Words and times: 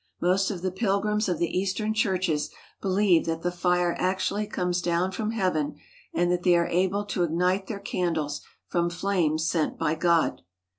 Most 0.19 0.49
of 0.49 0.63
the 0.63 0.71
pilgrims 0.71 1.29
of 1.29 1.37
the 1.37 1.55
Eastern 1.55 1.93
churches 1.93 2.49
believe 2.81 3.27
that 3.27 3.43
the 3.43 3.51
fire 3.51 3.95
actually 3.99 4.47
comes 4.47 4.81
down 4.81 5.11
from 5.11 5.29
heaven 5.29 5.75
and 6.11 6.31
that 6.31 6.41
they 6.41 6.55
are 6.57 6.65
able 6.65 7.05
to 7.05 7.21
ignite 7.21 7.67
their 7.67 7.79
candles 7.79 8.41
from 8.65 8.89
flames 8.89 9.45
sent 9.47 9.77
by 9.77 9.93
God. 9.93 10.41